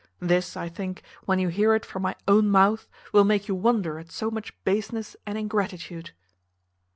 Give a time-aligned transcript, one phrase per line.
[0.19, 3.99] This, I think, when you hear it from my own mouth, will make you wonder
[3.99, 6.09] at so much baseness and ingratitude."